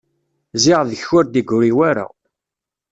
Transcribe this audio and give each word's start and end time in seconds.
Ziɣ 0.63 0.79
deg-k 0.89 1.09
ur 1.17 1.25
d-igri 1.27 1.71
wara. 1.77 2.07